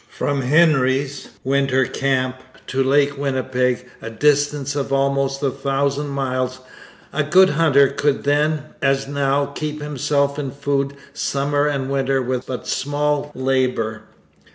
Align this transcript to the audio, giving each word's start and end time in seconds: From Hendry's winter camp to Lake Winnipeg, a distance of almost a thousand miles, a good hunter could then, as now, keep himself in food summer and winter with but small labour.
From 0.09 0.41
Hendry's 0.41 1.29
winter 1.43 1.85
camp 1.85 2.37
to 2.65 2.81
Lake 2.83 3.19
Winnipeg, 3.19 3.85
a 4.01 4.09
distance 4.09 4.75
of 4.75 4.91
almost 4.91 5.43
a 5.43 5.51
thousand 5.51 6.07
miles, 6.07 6.57
a 7.13 7.21
good 7.21 7.51
hunter 7.51 7.87
could 7.89 8.23
then, 8.23 8.63
as 8.81 9.07
now, 9.07 9.45
keep 9.45 9.79
himself 9.79 10.39
in 10.39 10.49
food 10.49 10.95
summer 11.13 11.67
and 11.67 11.87
winter 11.87 12.19
with 12.19 12.47
but 12.47 12.65
small 12.65 13.31
labour. 13.35 14.01